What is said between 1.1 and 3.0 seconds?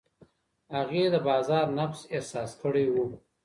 د بازار نبض احساس کړی و.